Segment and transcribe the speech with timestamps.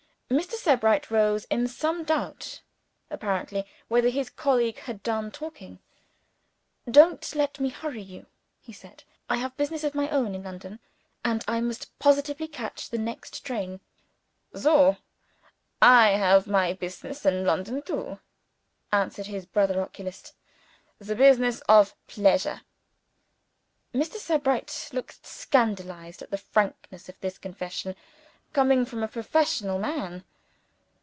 [0.31, 0.53] Mr.
[0.53, 2.61] Sebright rose in some doubt,
[3.09, 5.77] apparently, whether his colleague had done talking.
[6.89, 8.25] "Don't let me hurry you,"
[8.61, 9.03] he said.
[9.29, 10.79] "I have business in London;
[11.25, 13.81] and I must positively catch the next train."
[14.55, 14.95] "Soh!
[15.81, 18.17] I have my business in London, too,"
[18.89, 20.31] answered his brother oculist
[20.97, 22.61] "the business of pleasure."
[23.93, 24.15] (Mr.
[24.15, 27.97] Sebright looked scandalized at the frankness of this confession,
[28.53, 30.21] coming from a professional man).